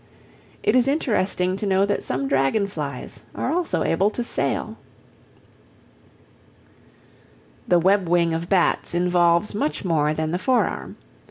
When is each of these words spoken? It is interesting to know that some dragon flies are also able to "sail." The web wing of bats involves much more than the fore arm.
It 0.63 0.75
is 0.75 0.87
interesting 0.87 1.55
to 1.57 1.67
know 1.67 1.85
that 1.85 2.01
some 2.03 2.27
dragon 2.27 2.65
flies 2.65 3.21
are 3.35 3.51
also 3.53 3.83
able 3.83 4.09
to 4.09 4.23
"sail." 4.23 4.77
The 7.67 7.77
web 7.77 8.09
wing 8.09 8.33
of 8.33 8.49
bats 8.49 8.95
involves 8.95 9.53
much 9.53 9.85
more 9.85 10.15
than 10.15 10.31
the 10.31 10.39
fore 10.39 10.65
arm. 10.65 10.95